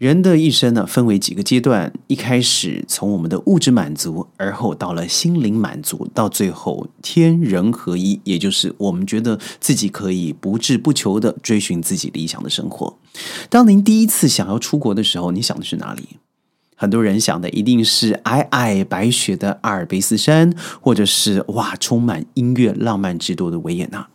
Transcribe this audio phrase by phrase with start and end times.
[0.00, 1.92] 人的一生呢，分为几个阶段。
[2.06, 12.96] 一开始从我们的物质满足，而后到了心灵满足，到最后天人合一，也就是我们觉得自己可以不志不求的追寻自己理想的生活。
[13.50, 16.16] 当您第一次想要出国的时候，你想的是哪里？
[16.74, 24.08] 很多人想的一定是皑皑白雪的阿尔卑斯山，或者是哇，充满音乐浪漫之都的维也纳。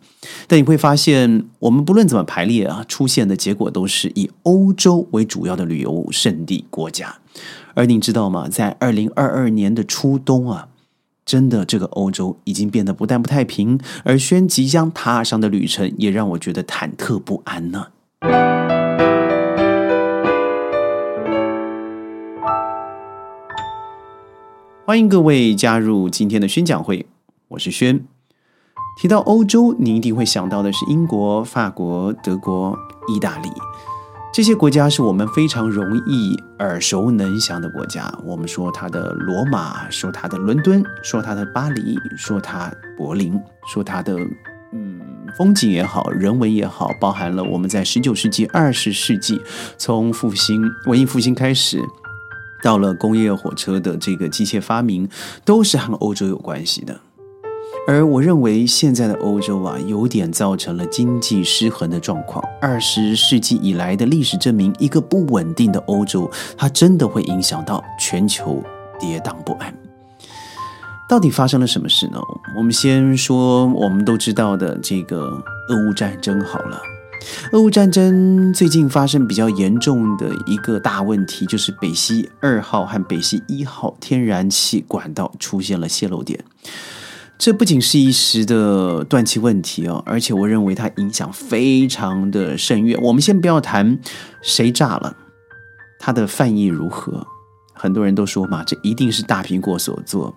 [0.46, 7.16] 但你会发现，我们不论怎么排列啊，出现的结果都是以欧洲为主要的旅游胜地国家。
[7.74, 8.48] 而你知道吗？
[8.48, 10.68] 在二零二二年的初冬啊，
[11.26, 17.88] 真的这个欧洲已经变得不但不太平，而轩即将踏上的旅程也让我觉得忐忑不安呢。
[24.86, 27.06] 欢迎各位加入今天的宣讲会，
[27.48, 28.15] 我是轩。
[28.96, 32.76] 提到欧洲，你一定会想到的是英国、法国、德国、
[33.14, 33.48] 意大利
[34.32, 38.10] 这些国家，是我们非常容易耳熟能详的国家。
[38.24, 44.16] 我们说它的罗马，说它的伦敦，说它的巴黎，说它柏林，说它的
[44.72, 45.00] 嗯
[45.36, 49.40] 风景也好，人文也好，包含了我们在十九世纪、二十世纪
[49.76, 51.82] 从复兴文艺复兴开始，
[52.62, 55.08] 到了工业火车的这个机械发明，
[55.44, 57.00] 都是和欧洲有关系的。
[57.88, 62.44] 而我认为现在的欧洲啊，有点造成了经济失衡的状况。
[62.60, 68.60] 二十世纪以来的历史证明，一个不稳定的欧洲，它真的会影响到全球
[68.98, 69.72] 跌宕不安。
[71.08, 72.18] 到底发生了什么事呢？
[72.58, 75.20] 我们先说我们都知道的这个
[75.68, 76.80] 俄乌战争好了。
[77.52, 86.40] 俄乌战争最近发生比较严重的一个大问题，就是北溪二号和北溪一号天然气管道出现了泄漏点。
[87.38, 92.98] 这不仅是一时的断气问题哦，而且我认为它影响非常的深远。
[93.02, 93.98] 我们先不要谈
[94.42, 95.14] 谁炸了，
[95.98, 97.26] 它的犯意如何，
[97.74, 100.34] 很多人都说嘛，这一定是大苹果所做。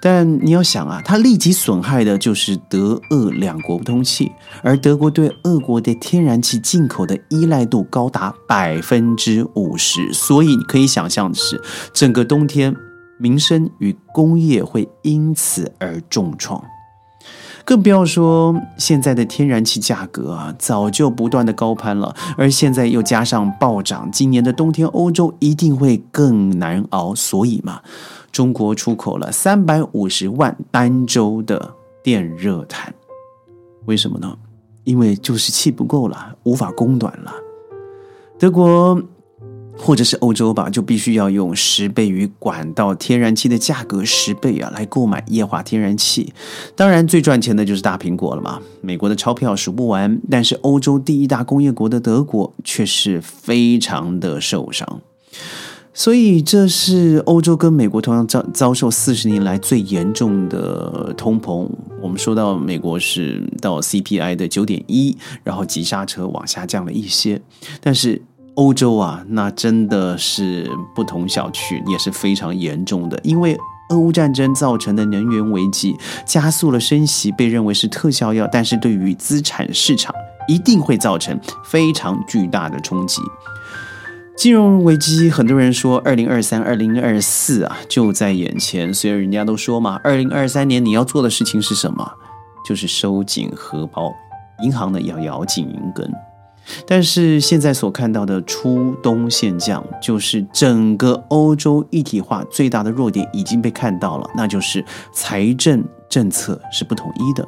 [0.00, 4.30] 但你要想啊，它立即损害的就是德俄两国通气，
[4.62, 11.62] 而德国对俄国的天然气进口的依赖度高达百分之五十，所以你可以想象的是，
[11.94, 12.76] 整个冬天。
[13.22, 16.60] 民生与工业会因此而重创，
[17.64, 27.14] 更不要说现在的天然气价格啊，早就不断的高攀了，而现在又加上暴涨，今年的冬天欧洲一定会更难熬。
[27.14, 27.80] 所以嘛，
[28.32, 32.92] 中国出口了三百五十万单周的电热毯，
[33.84, 34.36] 为什么呢？
[34.82, 37.32] 因为就是气不够了，无法供暖了。
[38.36, 39.00] 德国。
[39.76, 46.32] 或者是欧洲吧，就必须要用十倍于管道天然气的价格十倍啊，来购买液化天然气。
[46.76, 48.60] 当然，最赚钱的就是大苹果了嘛。
[48.80, 55.00] 美国的钞票数不完，但是欧洲第一大工业国的德国却是非常的受伤。
[55.94, 61.68] 所以，这是欧洲跟美国同样遭遭受四十年来最严重的通膨。
[62.00, 67.40] 我们说到美国是到 CPI 的九点一，然后急刹车往下降了一些，
[67.80, 68.22] 但是。
[68.54, 73.18] 欧洲啊，那真的是不同小区，也是非常严重的。
[73.22, 73.56] 因为
[73.88, 75.96] 俄乌战争造成的能源危机，
[76.26, 80.14] 加速了升息，被认为是特效药，但是对于资产市场
[80.48, 83.22] 一定会造成非常巨大的冲击。
[84.36, 92.10] 金融危机，很多人说二零二三、二零二四啊就在眼前，所以人家都说嘛，二零二三年你要做的事情是什么？
[92.66, 94.12] 就是收紧荷包，
[94.62, 96.12] 银行呢要咬紧银根。
[96.86, 107.46] 但是现在所看到的初冬现象，就是整个欧洲一体化最大的弱点已经被看到了，那就是财政政策是不统一的。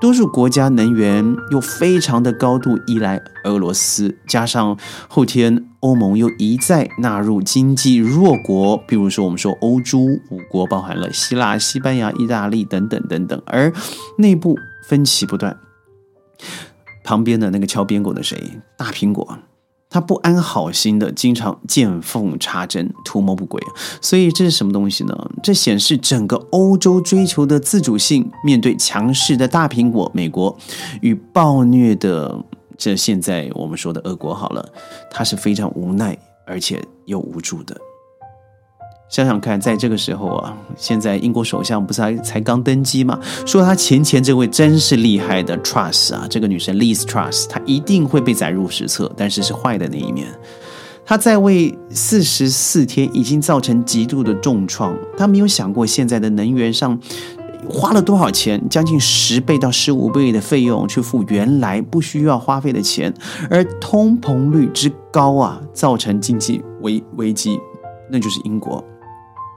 [0.00, 4.78] 多数国家能源又非常的高度依赖俄罗斯，加上
[5.08, 13.70] 后天欧盟又一再纳入经济弱国，比如说我们说欧洲五国，包含了希腊、西班牙、意大利等等等等，而
[14.16, 14.56] 内部
[14.88, 15.58] 分歧不断。
[17.10, 18.40] 旁边的那个敲边鼓的谁？
[18.76, 19.36] 大苹果，
[19.88, 23.60] 他不安好心的，经常见缝插针，图谋不轨。
[24.00, 25.30] 所以这是什么东西呢？
[25.42, 30.56] 这显示整个欧洲追求的自主性，面对强势的大苹果美国
[31.00, 32.44] 与暴虐的
[32.78, 34.64] 这现在我们说的俄国，好了，
[35.10, 36.16] 他是非常无奈
[36.46, 37.76] 而且又无助的。
[39.10, 43.18] 想想看，在这个时候啊，现在英国首相不是才才刚登基吗？
[43.44, 50.28] 说他前前这位真是厉害的 Truss 啊，这个女神 Liz Truss，她一定会被载入史册，但是是坏的那一面。
[51.04, 54.96] 她在位四十四天，已经造成极度的重创。
[55.16, 56.96] 她没有想过现在的能源上
[57.68, 58.62] 花了多少钱？
[58.68, 63.12] 将近十倍到十五倍的费用去付原来不需要花费的钱，
[63.50, 67.58] 而通膨率之高啊，造成经济危危机，
[68.08, 68.84] 那就是英国。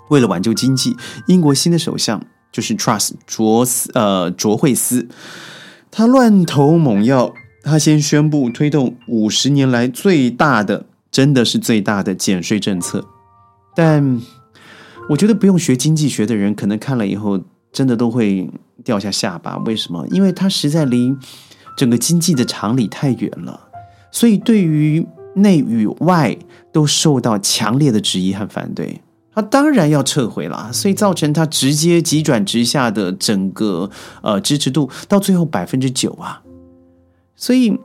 [0.10, 0.96] 为了挽救经济，
[1.28, 5.08] 英国新的首相就是 Truss 卓斯呃卓惠斯，
[5.92, 7.34] 他乱投猛药，
[7.64, 13.06] 他先宣布推动五十年来最大的，真的是最大的减税政策，
[13.76, 14.22] 但。
[15.10, 17.38] 我觉得不用学经济学的人，可能看了以后
[17.74, 18.50] 真的都会
[18.86, 19.58] 掉下下巴。
[19.66, 20.08] 为什么？
[20.12, 21.14] 因为他实在离
[21.76, 23.68] 整个经济的常理太远了，
[24.14, 26.38] 所以对于内与外
[26.72, 29.02] 都受到强烈的质疑和反对。
[29.34, 33.90] 他当然要撤回了，所以造成他直接急转直下的整个
[34.22, 36.42] 呃支持度到最后百分之九啊，
[37.36, 37.80] 所以。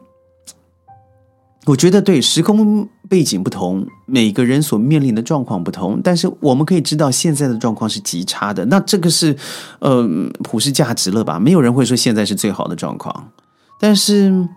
[1.67, 8.65] 我觉得对时空背景不同，每个人所面临的状况不同，但是我们可以知道现在的状况是极差的。
[8.67, 9.37] 那这个是
[9.81, 10.09] 呃
[10.43, 11.39] 普世价值了吧？
[11.39, 13.31] 没有人会说现在是最好的状况。
[13.79, 14.49] 但是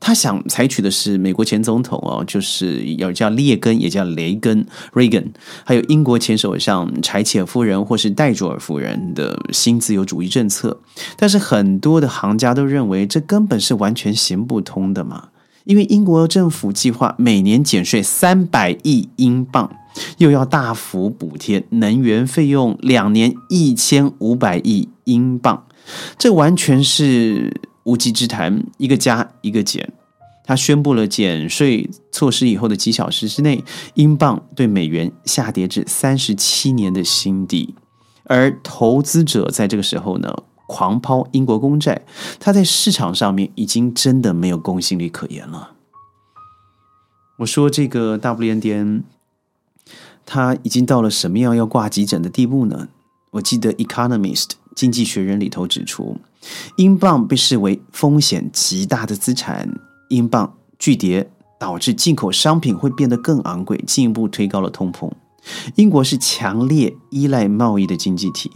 [0.00, 5.26] 他想采取的是美国前总统哦，就是要叫列根，也叫雷根 （Reagan），
[5.62, 10.80] 还有英国前首相柴契尔夫人或是戴卓尔夫人的新自由主义政策。
[11.16, 15.28] 但是很多的行家都认为，这根本是完全行不通的嘛。
[15.64, 19.70] 因为英国政府计划每年减税三百亿英镑，
[20.16, 25.66] 又要大幅补贴能源费用，两年一千五百亿英镑，
[26.18, 28.64] 这完全是无稽之谈。
[28.78, 29.92] 一个加一个减，
[30.44, 37.74] 他宣布了减税措施以后的几小时之内，英镑对美元下跌至三十七年的新低，
[38.24, 40.34] 而投资者在这个时候呢？
[40.72, 42.04] 狂抛英国公债，
[42.38, 45.72] 他在市场上面已经真的没有公信力可言了。
[47.38, 49.02] 我说这个 WNDN，
[50.24, 52.86] 他已经到了什么样要挂急诊的地步呢？
[53.32, 54.44] 我记得《Economist》
[54.80, 56.16] 经济学人里头指出，
[56.76, 59.68] 英镑被视为风险极大的资产，
[60.08, 65.12] 英镑巨跌导致进口商品会变得更昂贵，进一步推高了通膨。
[65.74, 68.50] 英国是强烈依赖贸易的经济体。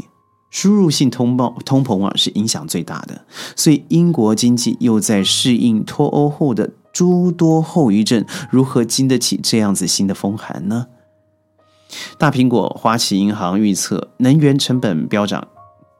[0.50, 10.86] 输入性通报通膨啊是影响最大的，所以英国经济又在适应脱欧后的诸多后遗症，如何经得起这样子新的风寒呢？
[12.16, 15.48] 大苹果、花旗银行预测，能源成本飙涨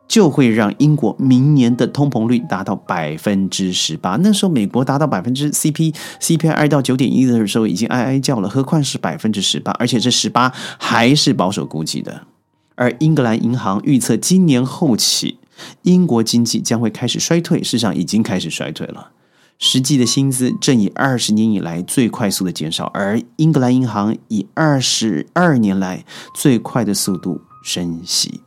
[0.06, 4.16] 就会让英国明年的通膨率达到百分之十八。
[4.16, 9.72] 那时候美国达到百分之 CP CPI 到九点一的时候已经哀哀叫了，何况是百分之十八？
[9.72, 12.22] 而且这十八还是保守估计的。
[12.76, 15.38] 而英格兰银行预测，今年后期，
[15.82, 19.10] 英国经济将会开始衰退，事实上已经开始衰退了。
[19.60, 26.04] 实际的薪资正以二十年以来最快速的减少，而英格兰银行以二十二年来
[26.34, 28.40] 最快的速度升息。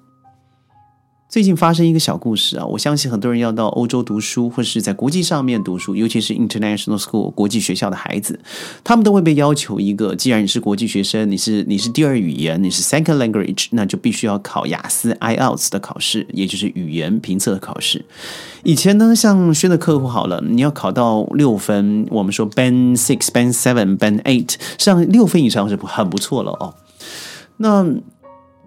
[1.29, 8.39] 最近发生一个小故事啊，我相信很多人要到欧洲读书，或者是在国际上面读书，尤其是 international school 国际学校的孩子，
[8.81, 18.05] 他们都会被要求一个：既然你是国际学生，你是你是第二语言，你是 second language，那就必须要考雅思 IELTS 的考试，也就是语言评测的考试。
[18.63, 26.73] 以前呢，像轩的客户好了，你要考到六分，我们说 band six、band seven、band eight，上六分以上是很不错了哦。
[27.57, 27.85] 那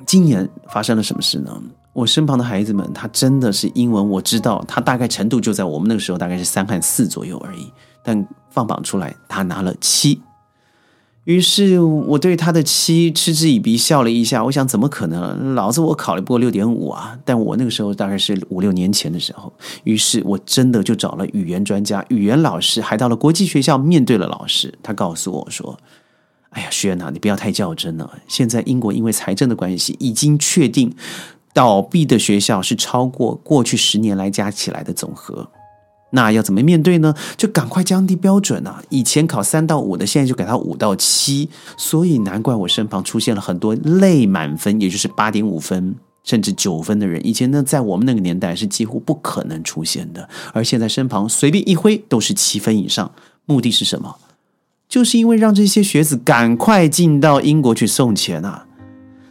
[0.05, 1.59] 今年发生了什么事呢？
[1.92, 7.70] 我身旁的孩子们，他真的是英文，我知道他大概程度就在我们那个时候大概是三和四左右而已。
[8.02, 10.22] 但放榜出来，他拿了七。
[11.25, 14.42] 于是我对他的七嗤之以鼻，笑了一下。
[14.44, 15.54] 我想，怎么可能？
[15.54, 17.18] 老子我考了不过六点五啊！
[17.25, 19.52] 但我那个时候大概是五六年前的时候。
[19.85, 24.73] 于是我真的就找了语言专家、语言老师，还到了国际学校面对了老师。
[24.82, 25.78] 他告诉我说
[26.50, 28.11] ：“哎呀，轩啊，你不要太较真了。
[28.26, 30.94] 现在英国因为财政的关系，已经确定。”
[31.52, 35.50] 倒闭的学校是超过过去十年来加起来的总和，
[36.12, 37.14] 那要怎么面对呢？
[37.37, 38.83] 就赶快降低标准啊！
[38.88, 47.25] 以前考三到五的，现在就给他五到七，所以难怪我身旁出现了很多类满分，也就是八点五分甚至九分的人。
[47.26, 53.11] 以前呢，在我们那个年代是几乎不可能出现的，而现在身旁随便一挥都是七分以上。
[53.45, 54.16] 目的是什么？
[54.88, 58.66] 就是因为让这些学子赶快进到英国去送钱啊！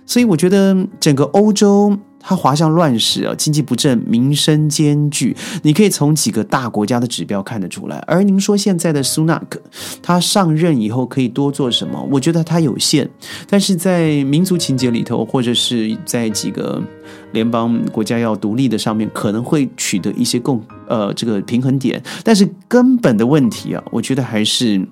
[0.06, 1.98] 所以我觉得整个欧洲。
[2.20, 5.36] 它滑向乱世啊，经济不振，民生艰巨。
[5.64, 7.98] 你可以从几个大国家的指标看得出来。
[8.06, 9.60] 而您说现在的苏纳克，
[10.02, 12.02] 他上任以后可以多做什么？
[12.12, 13.10] 我觉得他有限，
[13.50, 16.82] 但是在民族情节里头，或者是在几个
[17.32, 22.02] 联邦国家要独立的上面，可能会取得一些共呃这个平衡点。
[22.24, 24.86] 但是根本的问题啊，我觉得还是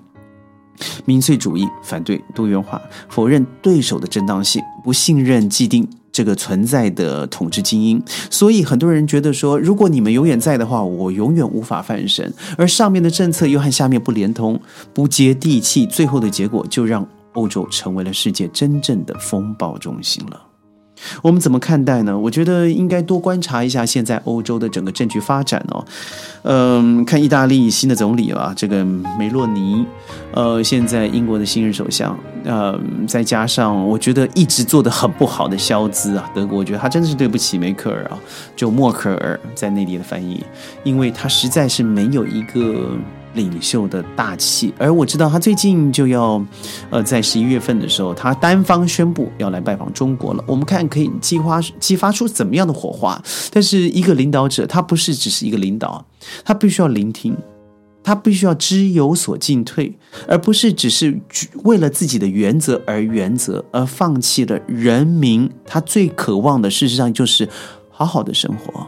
[1.04, 5.86] 民粹主义，反对多元化，否认对手的正当性，不信任既定。
[6.18, 12.34] 这个存在的统治精英，所以很多人觉得说，如果你们永远在的话，我永远无法翻身。
[12.56, 14.60] 而上面的政策又和下面不连通、
[14.92, 20.47] 不接地气，最后的结果就让欧洲成为了世界真正的风暴中心了。
[21.22, 22.18] 我们怎么看待呢？
[22.18, 25.84] 我觉得应该多观察一下现在欧洲的整个政局发展哦。
[26.42, 28.84] 嗯，看意大利新的总理啊，这个
[29.18, 29.84] 梅洛尼，
[30.32, 38.18] 呃，现在英国的新任首相，呃，再加上我觉得一直做的很不好的肖兹啊，德国，我觉得他真的是对不起梅克尔啊，
[38.56, 40.44] 就默克尔在内地的翻译，
[40.84, 42.96] 因为他实在是没有一个。
[43.34, 46.44] 领袖的大气，而我知道他最近就要，
[46.90, 50.44] 呃，在十一月份的时候，他单方宣布要来拜访中国了。
[50.46, 53.20] 我们看可以激发激发出怎么样的火花？
[53.52, 56.04] 但是一个领导者，他不是只是一个领导，
[56.44, 57.36] 他必须要聆听，
[58.02, 61.20] 他必须要知有所进退，而不是只是
[61.64, 67.48] 为了自己的原则而原则，而放弃了人民他最渴望的，事实上就是
[67.90, 68.86] 好好的生活，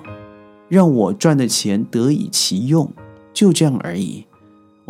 [0.69, 2.91] 让我赚的钱得以其用，
[3.35, 4.25] 就这样而已。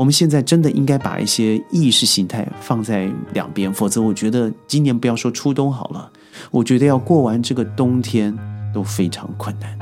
[0.01, 6.11] 我们现在真的应该把一些意识形态放在两边，否则我觉得今年不要说初冬好了，
[6.51, 8.35] 我觉得要过完这个冬天
[8.73, 9.79] 都非常困难。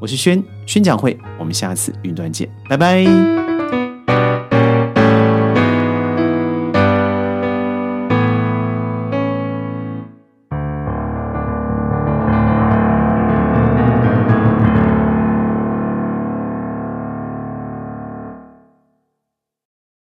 [0.00, 3.49] 我是宣宣讲会，我们下次云端见，拜拜。